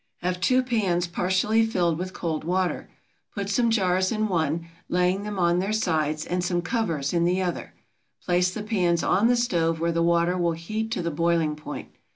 Have 0.23 0.41
two 0.41 0.63
pans 0.63 1.05
partially 1.05 1.63
filled 1.63 1.99
with 1.99 2.11
cold 2.11 2.43
water. 2.43 2.89
Put 3.35 3.51
some 3.51 3.69
jars 3.69 4.11
in 4.11 4.27
one, 4.27 4.65
laying 4.89 5.21
them 5.21 5.37
on 5.37 5.59
their 5.59 5.71
sides, 5.71 6.25
and 6.25 6.43
some 6.43 6.63
covers 6.63 7.13
in 7.13 7.23
the 7.23 7.43
other. 7.43 7.75
Place 8.25 8.49
the 8.51 8.63
pans 8.63 9.03
on 9.03 9.27
the 9.27 9.35
stove 9.35 9.79
where 9.79 9.91
the 9.91 10.01
water 10.01 10.35
will 10.39 10.53
heat 10.53 10.89
to 10.93 11.03
the 11.03 11.11
boiling 11.11 11.55
point. 11.55 11.89